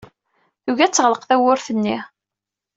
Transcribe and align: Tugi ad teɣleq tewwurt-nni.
Tugi 0.63 0.83
ad 0.85 0.93
teɣleq 0.93 1.23
tewwurt-nni. 1.25 1.97